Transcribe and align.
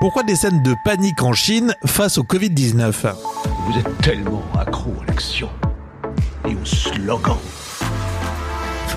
Pourquoi 0.00 0.22
des 0.22 0.36
scènes 0.36 0.62
de 0.62 0.76
panique 0.84 1.24
en 1.24 1.32
Chine 1.32 1.74
face 1.84 2.18
au 2.18 2.22
Covid-19 2.22 2.92
Vous 3.66 3.78
êtes 3.80 3.98
tellement 3.98 4.44
accro 4.56 4.92
à 5.02 5.06
l'action 5.06 5.48
et 6.48 6.54
au 6.54 6.64
slogan. 6.64 7.36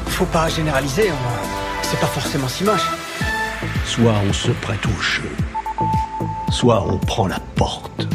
Faut 0.05 0.27
pas 0.27 0.47
généraliser, 0.47 1.09
c'est 1.81 1.99
pas 1.99 2.05
forcément 2.05 2.47
si 2.47 2.63
moche. 2.63 2.87
Soit 3.83 4.13
on 4.29 4.31
se 4.31 4.51
prête 4.51 4.85
au 4.85 5.01
jeu, 5.01 5.27
soit 6.51 6.85
on 6.87 6.99
prend 6.99 7.25
la 7.25 7.39
porte. 7.55 8.07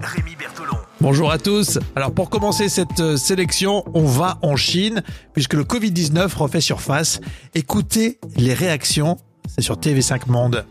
Rémi 0.00 0.34
Bertolon. 0.34 0.78
Bonjour 1.00 1.30
à 1.30 1.38
tous. 1.38 1.78
Alors 1.94 2.10
pour 2.10 2.28
commencer 2.28 2.68
cette 2.68 2.98
euh, 2.98 3.16
sélection, 3.16 3.84
on 3.94 4.04
va 4.04 4.38
en 4.42 4.56
Chine 4.56 5.04
puisque 5.32 5.54
le 5.54 5.62
Covid-19 5.62 6.34
refait 6.36 6.60
surface. 6.60 7.20
Écoutez 7.54 8.18
les 8.36 8.52
réactions 8.52 9.16
c'est 9.46 9.62
sur 9.62 9.76
TV5 9.76 10.28
Monde. 10.28 10.64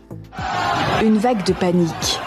Une 1.02 1.18
vague 1.18 1.44
de 1.44 1.52
panique. 1.52 2.20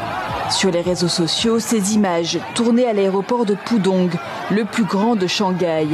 Sur 0.49 0.71
les 0.71 0.81
réseaux 0.81 1.07
sociaux, 1.07 1.59
ces 1.59 1.93
images 1.93 2.39
tournées 2.55 2.87
à 2.87 2.93
l'aéroport 2.93 3.45
de 3.45 3.53
Pudong, 3.53 4.11
le 4.49 4.63
plus 4.63 4.85
grand 4.85 5.15
de 5.15 5.27
Shanghai. 5.27 5.87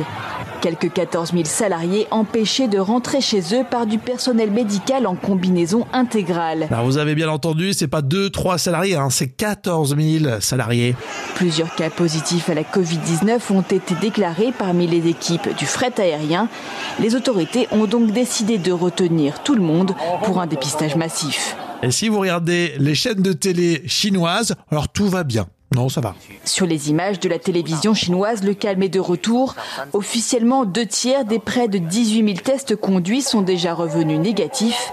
Quelques 0.63 0.93
14 0.93 1.33
000 1.33 1.43
salariés 1.43 2.07
empêchés 2.09 2.69
de 2.69 2.79
rentrer 2.79 3.19
chez 3.19 3.41
eux 3.53 3.65
par 3.69 3.85
du 3.85 3.97
personnel 3.97 4.49
médical 4.49 5.07
en 5.07 5.15
combinaison 5.15 5.85
intégrale. 5.91 6.69
Alors 6.71 6.85
vous 6.85 6.97
avez 6.97 7.15
bien 7.15 7.27
entendu, 7.27 7.73
c'est 7.73 7.89
pas 7.89 7.99
2-3 7.99 8.57
salariés, 8.57 8.95
hein, 8.95 9.09
c'est 9.09 9.27
14 9.27 9.97
000 9.97 10.39
salariés. 10.39 10.95
Plusieurs 11.35 11.75
cas 11.75 11.89
positifs 11.89 12.49
à 12.49 12.53
la 12.53 12.61
Covid-19 12.63 13.51
ont 13.51 13.61
été 13.61 13.93
déclarés 13.99 14.53
parmi 14.57 14.87
les 14.87 15.09
équipes 15.09 15.53
du 15.57 15.65
fret 15.65 15.99
aérien. 15.99 16.47
Les 17.01 17.13
autorités 17.15 17.67
ont 17.71 17.83
donc 17.83 18.13
décidé 18.13 18.57
de 18.57 18.71
retenir 18.71 19.43
tout 19.43 19.55
le 19.55 19.61
monde 19.61 19.93
pour 20.23 20.39
un 20.39 20.47
dépistage 20.47 20.95
massif. 20.95 21.57
Et 21.81 21.91
si 21.91 22.07
vous 22.07 22.19
regardez 22.19 22.75
les 22.79 22.95
chaînes 22.95 23.21
de 23.21 23.33
télé 23.33 23.83
chinoises, 23.85 24.55
alors 24.71 24.87
tout 24.87 25.09
va 25.09 25.25
bien. 25.25 25.45
Non, 25.75 25.89
ça 25.89 26.01
va. 26.01 26.15
Sur 26.45 26.65
les 26.65 26.89
images 26.89 27.19
de 27.19 27.29
la 27.29 27.39
télévision 27.39 27.93
chinoise, 27.93 28.43
le 28.43 28.53
calme 28.53 28.83
est 28.83 28.89
de 28.89 28.99
retour. 28.99 29.55
Officiellement, 29.93 30.65
deux 30.65 30.85
tiers 30.85 31.25
des 31.25 31.39
près 31.39 31.67
de 31.67 31.79
18 31.79 32.25
000 32.25 32.37
tests 32.43 32.75
conduits 32.75 33.21
sont 33.21 33.41
déjà 33.41 33.73
revenus 33.73 34.19
négatifs. 34.19 34.91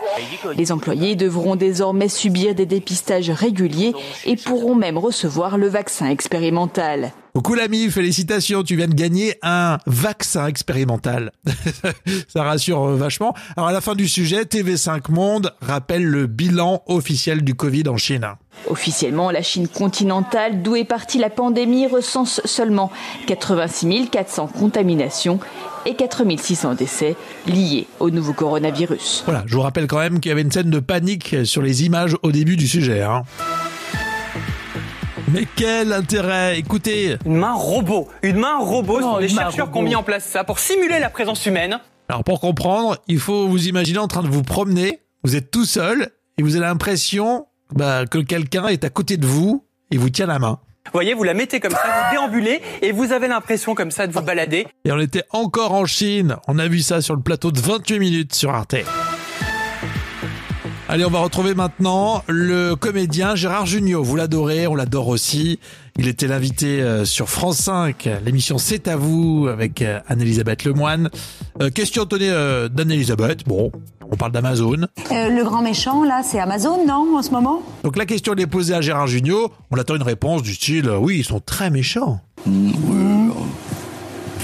Les 0.57 0.73
employés 0.73 1.17
devront 1.17 1.57
désormais 1.57 2.09
subir 2.09 2.55
des 2.55 2.67
dépistages 2.67 3.31
réguliers 3.31 3.93
et 4.25 4.37
pourront 4.37 4.75
même 4.75 4.97
recevoir 4.97 5.59
le 5.59 5.69
vaccin 5.69 6.09
expérimental. 6.09 7.13
Coucou 7.33 7.55
l'ami, 7.55 7.89
félicitations, 7.91 8.65
tu 8.65 8.75
viens 8.75 8.89
de 8.89 8.95
gagner 8.95 9.37
un 9.43 9.79
vaccin 9.87 10.49
expérimental. 10.49 11.31
Ça 12.29 12.43
rassure 12.43 12.83
euh, 12.83 12.97
vachement. 12.97 13.35
Alors 13.57 13.69
à 13.69 13.73
la 13.73 13.81
fin 13.81 13.95
du 13.95 14.09
sujet, 14.09 14.43
TV5 14.43 15.13
Monde 15.13 15.55
rappelle 15.61 16.05
le 16.05 16.27
bilan 16.27 16.83
officiel 16.87 17.43
du 17.45 17.55
Covid 17.55 17.85
en 17.89 17.97
Chine. 17.97 18.27
Officiellement, 18.69 19.31
la 19.31 19.43
Chine 19.43 19.69
continentale, 19.69 20.63
d'où 20.63 20.75
est 20.75 20.85
partie 20.85 21.19
la 21.19 21.31
pandémie, 21.31 21.87
recense 21.87 22.41
seulement 22.45 22.91
86 23.29 24.09
400 24.11 24.49
contaminations 24.49 25.39
et 25.87 25.95
4 25.95 26.25
600 26.37 26.75
décès 26.75 27.15
liés 27.47 27.87
au 28.01 28.11
nouveau 28.11 28.33
coronavirus. 28.33 29.23
Voilà, 29.25 29.45
je 29.47 29.55
vous 29.55 29.63
rappelle 29.63 29.87
quand 29.87 29.99
même 29.99 30.19
qu'il 30.19 30.31
y 30.31 30.33
avait 30.33 30.43
une 30.43 30.51
scène 30.51 30.71
de 30.71 30.81
panique 30.81 31.37
sur 31.45 31.63
les 31.63 31.85
images 31.85 32.17
au 32.25 32.33
début 32.33 32.57
du 32.57 32.67
sujet. 32.67 33.03
Hein. 33.03 33.23
Mais 35.33 35.47
quel 35.55 35.93
intérêt? 35.93 36.59
Écoutez 36.59 37.17
Une 37.25 37.37
main 37.37 37.53
robot 37.53 38.09
Une 38.23 38.39
main 38.39 38.59
robot 38.59 39.01
sont 39.01 39.19
des 39.19 39.29
chercheurs 39.29 39.71
qui 39.71 39.79
ont 39.79 39.83
mis 39.83 39.95
en 39.95 40.03
place 40.03 40.25
ça 40.25 40.45
pour 40.45 40.59
simuler 40.59 40.99
la 40.99 41.11
présence 41.11 41.47
humaine? 41.47 41.79
Alors 42.09 42.25
pour 42.25 42.41
comprendre, 42.41 42.97
il 43.07 43.21
faut 43.21 43.47
vous 43.47 43.69
imaginer 43.69 43.99
en 43.99 44.09
train 44.09 44.23
de 44.23 44.29
vous 44.29 44.43
promener, 44.43 45.01
vous 45.23 45.37
êtes 45.37 45.51
tout 45.51 45.65
seul 45.65 46.09
et 46.39 46.43
vous 46.43 46.57
avez 46.57 46.67
l'impression 46.67 47.47
bah, 47.73 48.07
que 48.07 48.19
quelqu'un 48.19 48.67
est 48.67 48.83
à 48.83 48.91
côté 48.91 49.17
de 49.17 49.27
vous 49.27 49.65
et 49.93 49.99
vous 49.99 50.11
tient 50.11 50.27
la 50.27 50.41
main. 50.41 50.59
Vous 50.87 50.93
voyez, 50.93 51.15
vous 51.15 51.23
la 51.23 51.35
mettez 51.35 51.61
comme 51.61 51.73
ça, 51.73 51.79
vous 51.85 52.17
déambulez 52.17 52.61
et 52.83 52.91
vous 52.91 53.13
avez 53.13 53.29
l'impression 53.29 53.77
comme 53.77 53.93
ça 53.93 54.09
de 54.09 54.13
vous 54.13 54.23
balader. 54.23 54.67
Et 54.85 54.91
on 54.91 54.99
était 54.99 55.25
encore 55.31 55.73
en 55.73 55.85
Chine. 55.85 56.37
On 56.49 56.59
a 56.59 56.67
vu 56.67 56.81
ça 56.81 57.01
sur 57.01 57.15
le 57.15 57.23
plateau 57.23 57.53
de 57.53 57.61
28 57.61 57.99
minutes 58.01 58.35
sur 58.35 58.51
Arte. 58.51 58.75
Allez, 60.93 61.05
on 61.05 61.11
va 61.11 61.21
retrouver 61.21 61.55
maintenant 61.55 62.25
le 62.27 62.75
comédien 62.75 63.37
Gérard 63.37 63.65
Jugnot. 63.65 64.03
Vous 64.03 64.17
l'adorez, 64.17 64.67
on 64.67 64.75
l'adore 64.75 65.07
aussi. 65.07 65.61
Il 65.97 66.09
était 66.09 66.27
l'invité 66.27 66.83
euh, 66.83 67.05
sur 67.05 67.29
France 67.29 67.59
5, 67.59 68.09
l'émission 68.25 68.59
C'est 68.59 68.89
à 68.89 68.97
vous 68.97 69.47
avec 69.49 69.83
euh, 69.83 70.01
Anne-Elisabeth 70.09 70.65
Lemoine. 70.65 71.09
Euh, 71.63 71.71
question 71.71 72.07
tenez 72.07 72.31
d'Anne-Elisabeth. 72.73 73.47
Bon, 73.47 73.71
on 74.11 74.17
parle 74.17 74.33
d'Amazon. 74.33 74.89
le 75.13 75.45
grand 75.45 75.63
méchant, 75.63 76.03
là, 76.03 76.23
c'est 76.25 76.41
Amazon, 76.41 76.85
non, 76.85 77.17
en 77.17 77.23
ce 77.23 77.31
moment? 77.31 77.63
Donc 77.85 77.97
la 77.97 78.05
question 78.05 78.35
est 78.35 78.49
posée 78.49 78.75
à 78.75 78.81
Gérard 78.81 79.07
Jugnot. 79.07 79.53
On 79.71 79.79
attend 79.79 79.95
une 79.95 80.03
réponse 80.03 80.43
du 80.43 80.55
style 80.55 80.91
oui, 80.91 81.19
ils 81.19 81.25
sont 81.25 81.39
très 81.39 81.71
méchants. 81.71 82.19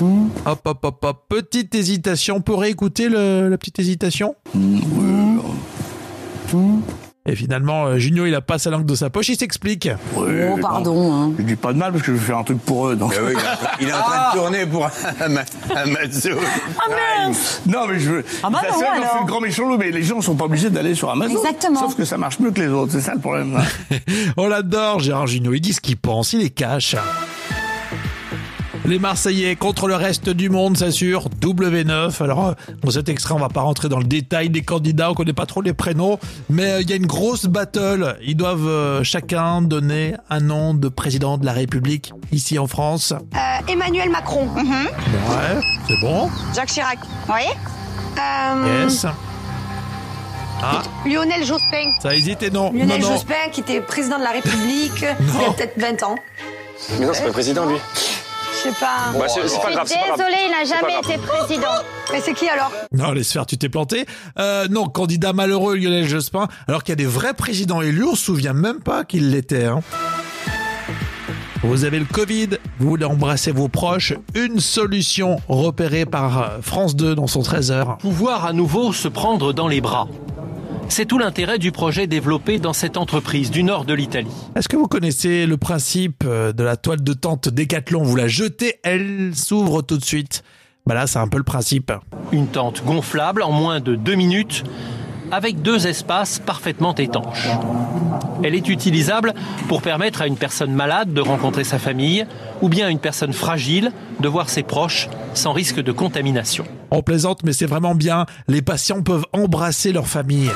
Hop, 0.00 0.60
hop, 0.64 0.78
hop, 0.84 1.04
hop. 1.04 1.24
Petite 1.28 1.74
hésitation. 1.74 2.36
On 2.36 2.40
peut 2.40 2.54
réécouter 2.54 3.08
la 3.08 3.58
petite 3.58 3.80
hésitation? 3.80 4.36
Et 7.28 7.34
finalement, 7.34 7.86
euh, 7.86 7.98
Junio, 7.98 8.26
il 8.26 8.34
a 8.36 8.40
pas 8.40 8.58
sa 8.58 8.70
langue 8.70 8.86
de 8.86 8.94
sa 8.94 9.10
poche, 9.10 9.28
il 9.30 9.36
s'explique. 9.36 9.88
oh, 10.16 10.22
pardon. 10.60 11.12
Hein. 11.12 11.32
Je 11.38 11.42
dis 11.42 11.56
pas 11.56 11.72
de 11.72 11.78
mal 11.78 11.90
parce 11.90 12.04
que 12.04 12.12
je 12.14 12.18
faire 12.18 12.38
un 12.38 12.44
truc 12.44 12.60
pour 12.60 12.88
eux. 12.88 12.94
Donc. 12.94 13.14
Eh 13.16 13.82
il, 13.82 13.88
est 13.88 13.92
en 13.92 14.00
train 14.00 14.30
de 14.30 14.36
tourner 14.38 14.66
pour 14.66 14.88
Amazon. 15.20 16.36
Ah 16.78 17.28
Non, 17.66 17.88
mais 17.88 17.98
je 17.98 18.10
veux. 18.10 18.24
Ah 18.44 18.50
bah 18.50 18.60
non, 18.62 18.78
alors. 18.78 19.12
fait 19.12 19.20
le 19.20 19.26
grand 19.26 19.40
méchant 19.40 19.68
loup, 19.68 19.76
mais 19.76 19.90
les 19.90 20.04
gens 20.04 20.20
sont 20.20 20.36
pas 20.36 20.44
obligés 20.44 20.70
d'aller 20.70 20.94
sur 20.94 21.10
Amazon. 21.10 21.36
Exactement. 21.36 21.80
Sauf 21.80 21.96
que 21.96 22.04
ça 22.04 22.16
marche 22.16 22.38
mieux 22.38 22.52
que 22.52 22.60
les 22.60 22.68
autres, 22.68 22.92
c'est 22.92 23.00
ça 23.00 23.14
le 23.14 23.20
problème. 23.20 23.58
On 24.36 24.46
l'adore, 24.46 25.00
Gérard 25.00 25.26
Junio. 25.26 25.52
Il 25.52 25.60
dit 25.60 25.72
ce 25.72 25.80
qu'il 25.80 25.96
pense, 25.96 26.32
il 26.32 26.42
est 26.42 26.50
cash. 26.50 26.94
Les 28.86 29.00
Marseillais 29.00 29.56
contre 29.56 29.88
le 29.88 29.96
reste 29.96 30.30
du 30.30 30.48
monde, 30.48 30.76
s'assure. 30.76 31.28
W9. 31.40 32.22
Alors, 32.22 32.46
euh, 32.46 32.52
dans 32.82 32.92
cet 32.92 33.08
extrait, 33.08 33.34
on 33.34 33.38
va 33.40 33.48
pas 33.48 33.62
rentrer 33.62 33.88
dans 33.88 33.98
le 33.98 34.04
détail 34.04 34.48
des 34.48 34.62
candidats, 34.62 35.10
on 35.10 35.14
connaît 35.14 35.32
pas 35.32 35.44
trop 35.44 35.60
les 35.60 35.72
prénoms, 35.72 36.20
mais 36.48 36.70
euh, 36.70 36.80
il 36.82 36.88
y 36.88 36.92
a 36.92 36.96
une 36.96 37.06
grosse 37.06 37.46
battle. 37.46 38.16
Ils 38.22 38.36
doivent 38.36 38.68
euh, 38.68 39.02
chacun 39.02 39.60
donner 39.60 40.14
un 40.30 40.38
nom 40.38 40.72
de 40.72 40.88
président 40.88 41.36
de 41.36 41.44
la 41.44 41.52
République 41.52 42.12
ici 42.30 42.60
en 42.60 42.68
France. 42.68 43.12
Emmanuel 43.66 44.08
Macron. 44.08 44.46
Mhm. 44.46 44.86
Ouais, 44.86 45.60
c'est 45.88 46.00
bon. 46.00 46.30
Jacques 46.54 46.68
Chirac. 46.68 47.00
Oui. 47.28 47.42
Yes. 48.16 49.04
Ah. 50.62 50.82
Lionel 51.04 51.44
Jospin. 51.44 51.92
Ça 52.00 52.14
hésite 52.14 52.44
et 52.44 52.50
non. 52.50 52.72
Lionel 52.72 53.00
non, 53.00 53.08
Jospin, 53.08 53.50
qui 53.50 53.60
était 53.60 53.80
président 53.80 54.18
de 54.18 54.22
la 54.22 54.30
République 54.30 55.00
il 55.02 55.42
y 55.42 55.44
a 55.44 55.52
peut-être 55.52 55.76
20 55.76 56.02
ans. 56.04 56.14
Mais 56.98 57.06
non, 57.06 57.12
c'est 57.12 57.24
pas 57.24 57.32
président, 57.32 57.66
lui. 57.66 57.76
Je 58.56 58.70
sais 58.70 58.74
pas. 58.80 59.12
Bah, 59.18 59.26
c'est 59.28 59.62
pas 59.62 59.72
grave. 59.72 59.86
Désolé, 59.86 60.36
il 60.46 60.50
n'a 60.50 60.64
jamais 60.64 60.98
été 60.98 61.18
président. 61.18 61.66
Mais 62.12 62.20
c'est 62.20 62.32
qui 62.32 62.48
alors? 62.48 62.70
Non, 62.92 63.12
laisse 63.12 63.32
faire, 63.32 63.46
tu 63.46 63.58
t'es 63.58 63.68
planté? 63.68 64.06
Euh, 64.38 64.66
non, 64.68 64.88
candidat 64.88 65.32
malheureux 65.32 65.76
Lionel 65.76 66.08
Jospin, 66.08 66.48
alors 66.68 66.82
qu'il 66.82 66.92
y 66.92 66.94
a 66.94 66.96
des 66.96 67.06
vrais 67.06 67.34
présidents 67.34 67.82
élus, 67.82 68.04
on 68.04 68.14
se 68.14 68.24
souvient 68.24 68.52
même 68.54 68.80
pas 68.80 69.04
qu'il 69.04 69.30
l'était. 69.30 69.64
Hein. 69.64 69.80
Vous 71.62 71.84
avez 71.84 71.98
le 71.98 72.04
Covid, 72.04 72.50
vous 72.78 72.88
voulez 72.88 73.04
embrasser 73.04 73.50
vos 73.50 73.68
proches, 73.68 74.14
une 74.34 74.60
solution 74.60 75.40
repérée 75.48 76.06
par 76.06 76.58
France 76.62 76.94
2 76.94 77.14
dans 77.14 77.26
son 77.26 77.42
13 77.42 77.72
heures. 77.72 77.98
Pouvoir 77.98 78.44
à 78.46 78.52
nouveau 78.52 78.92
se 78.92 79.08
prendre 79.08 79.52
dans 79.52 79.66
les 79.66 79.80
bras. 79.80 80.06
C'est 80.88 81.04
tout 81.06 81.18
l'intérêt 81.18 81.58
du 81.58 81.72
projet 81.72 82.06
développé 82.06 82.58
dans 82.58 82.72
cette 82.72 82.96
entreprise 82.96 83.50
du 83.50 83.62
nord 83.62 83.84
de 83.84 83.94
l'Italie. 83.94 84.30
Est-ce 84.54 84.68
que 84.68 84.76
vous 84.76 84.86
connaissez 84.86 85.46
le 85.46 85.56
principe 85.56 86.24
euh, 86.24 86.52
de 86.52 86.62
la 86.62 86.76
toile 86.76 87.02
de 87.02 87.12
tente 87.12 87.48
Décathlon 87.48 88.02
Vous 88.02 88.16
la 88.16 88.28
jetez, 88.28 88.76
elle 88.82 89.32
s'ouvre 89.34 89.82
tout 89.82 89.98
de 89.98 90.04
suite. 90.04 90.42
Bah 90.86 90.94
là, 90.94 91.06
c'est 91.06 91.18
un 91.18 91.28
peu 91.28 91.38
le 91.38 91.44
principe. 91.44 91.92
Une 92.32 92.46
tente 92.46 92.84
gonflable 92.84 93.42
en 93.42 93.50
moins 93.50 93.80
de 93.80 93.96
deux 93.96 94.14
minutes 94.14 94.64
avec 95.32 95.60
deux 95.60 95.86
espaces 95.86 96.38
parfaitement 96.38 96.94
étanches. 96.94 97.48
Elle 98.44 98.54
est 98.54 98.68
utilisable 98.68 99.34
pour 99.68 99.82
permettre 99.82 100.22
à 100.22 100.26
une 100.26 100.36
personne 100.36 100.72
malade 100.72 101.12
de 101.12 101.20
rencontrer 101.20 101.64
sa 101.64 101.78
famille 101.78 102.26
ou 102.62 102.68
bien 102.68 102.86
à 102.86 102.90
une 102.90 103.00
personne 103.00 103.32
fragile 103.32 103.90
de 104.20 104.28
voir 104.28 104.48
ses 104.48 104.62
proches 104.62 105.08
sans 105.34 105.52
risque 105.52 105.82
de 105.82 105.92
contamination. 105.92 106.64
On 106.90 107.02
plaisante, 107.02 107.42
mais 107.44 107.52
c'est 107.52 107.66
vraiment 107.66 107.94
bien. 107.94 108.26
Les 108.48 108.62
patients 108.62 109.02
peuvent 109.02 109.26
embrasser 109.32 109.92
leur 109.92 110.06
famille. 110.06 110.50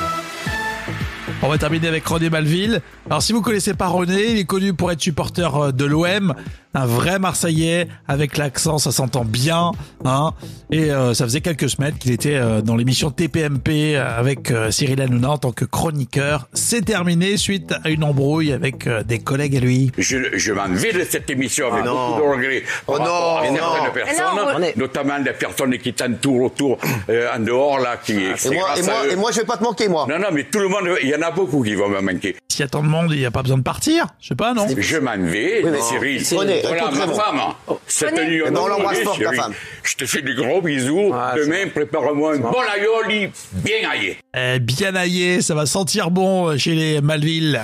On 1.43 1.49
va 1.49 1.57
terminer 1.57 1.87
avec 1.87 2.05
René 2.05 2.29
Malville. 2.29 2.81
Alors 3.07 3.23
si 3.23 3.33
vous 3.33 3.41
connaissez 3.41 3.73
pas 3.73 3.87
René, 3.87 4.29
il 4.29 4.37
est 4.37 4.45
connu 4.45 4.73
pour 4.73 4.91
être 4.91 5.01
supporter 5.01 5.55
euh, 5.55 5.71
de 5.71 5.85
l'OM 5.85 6.35
un 6.73 6.85
vrai 6.85 7.19
Marseillais 7.19 7.87
avec 8.07 8.37
l'accent, 8.37 8.77
ça 8.77 8.91
s'entend 8.91 9.25
bien. 9.25 9.71
Hein 10.05 10.31
et 10.71 10.91
euh, 10.91 11.13
ça 11.13 11.25
faisait 11.25 11.41
quelques 11.41 11.69
semaines 11.69 11.95
qu'il 11.97 12.11
était 12.11 12.35
euh, 12.35 12.61
dans 12.61 12.75
l'émission 12.75 13.11
TPMP 13.11 13.97
avec 13.97 14.51
euh, 14.51 14.71
Cyril 14.71 15.01
Hanouna 15.01 15.31
en 15.31 15.37
tant 15.37 15.51
que 15.51 15.65
chroniqueur. 15.65 16.47
C'est 16.53 16.85
terminé 16.85 17.35
suite 17.35 17.73
à 17.83 17.89
une 17.89 18.03
embrouille 18.03 18.53
avec 18.53 18.87
des 19.05 19.19
collègues 19.19 19.57
à 19.57 19.59
lui. 19.59 19.91
Je, 19.97 20.37
je 20.37 20.53
m'en 20.53 20.67
vais 20.69 20.93
de 20.93 21.03
cette 21.03 21.29
émission 21.29 21.71
avec 21.71 21.83
ah 21.85 21.89
beaucoup 21.89 22.21
de 22.21 22.35
regrets. 22.35 22.63
Oh 22.87 22.97
non, 22.97 23.05
oh 23.05 23.51
non. 23.51 23.91
personnes, 23.93 24.71
notamment 24.77 25.19
des 25.19 25.33
personnes 25.33 25.77
qui 25.77 25.93
t'entourent 25.93 26.43
autour, 26.43 26.77
en 27.09 27.39
dehors 27.39 27.79
là, 27.79 27.97
qui. 27.97 28.13
Et 28.13 28.49
moi, 28.51 28.77
et 28.77 28.81
moi, 28.81 28.93
et 29.11 29.15
moi, 29.15 29.31
je 29.31 29.39
vais 29.39 29.45
pas 29.45 29.57
te 29.57 29.63
manquer, 29.63 29.87
moi. 29.87 30.05
Non, 30.09 30.19
non, 30.19 30.27
mais 30.31 30.45
tout 30.45 30.59
le 30.59 30.67
monde, 30.67 30.87
il 31.01 31.09
y 31.09 31.15
en 31.15 31.21
a 31.21 31.30
a 31.31 31.35
beaucoup 31.35 31.63
qui 31.63 31.75
vont 31.75 31.89
me 31.89 32.01
manquer. 32.01 32.35
S'il 32.49 32.59
y 32.61 32.63
a 32.63 32.67
tant 32.67 32.83
de 32.83 32.87
monde, 32.87 33.07
il 33.11 33.19
n'y 33.19 33.25
a 33.25 33.31
pas 33.31 33.41
besoin 33.41 33.57
de 33.57 33.63
partir. 33.63 34.07
Je 34.19 34.27
sais 34.29 34.35
pas, 34.35 34.53
non 34.53 34.67
Je 34.77 34.97
m'en 34.97 35.17
vais, 35.17 35.63
Oui, 35.63 35.69
mais 35.71 35.81
Cyril. 35.81 36.23
Prenez, 36.29 36.61
voilà 36.61 36.83
ma 36.83 36.89
réponds-moi. 37.05 37.23
femme. 37.67 37.77
Cette 37.87 38.13
Prenez. 38.13 38.27
nuit, 38.27 38.41
on 38.45 38.67
l'embrasse 38.67 38.99
fort, 38.99 39.17
ta 39.17 39.31
femme. 39.33 39.53
Je 39.83 39.95
te 39.95 40.05
fais 40.05 40.21
des 40.21 40.33
gros 40.35 40.61
bisous. 40.61 41.11
Ah, 41.13 41.33
Demain, 41.37 41.67
prépare-moi 41.73 42.35
un 42.35 42.39
bon 42.39 42.53
aioli 42.77 43.29
bien 43.53 43.89
aillé. 43.89 44.17
Eh, 44.35 44.59
bien 44.59 44.95
aillé, 44.95 45.41
ça 45.41 45.55
va 45.55 45.65
sentir 45.65 46.11
bon 46.11 46.57
chez 46.57 46.75
les 46.75 47.01
Malville. 47.01 47.61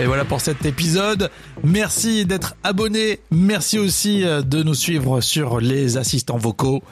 Et 0.00 0.04
voilà 0.06 0.24
pour 0.24 0.40
cet 0.40 0.64
épisode. 0.64 1.28
Merci 1.64 2.24
d'être 2.24 2.54
abonné. 2.62 3.18
Merci 3.32 3.78
aussi 3.80 4.24
euh, 4.24 4.42
de 4.42 4.62
nous 4.62 4.74
suivre 4.74 5.20
sur 5.20 5.60
les 5.60 5.96
assistants 5.96 6.38
vocaux. 6.38 6.82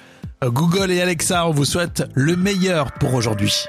Euh, 0.42 0.50
Google 0.50 0.90
et 0.90 1.00
Alexa, 1.00 1.46
on 1.46 1.52
vous 1.52 1.64
souhaite 1.64 2.02
le 2.14 2.34
meilleur 2.36 2.90
pour 2.92 3.14
aujourd'hui. 3.14 3.66